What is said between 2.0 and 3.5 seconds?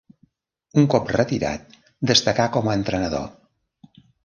destacà com a entrenador.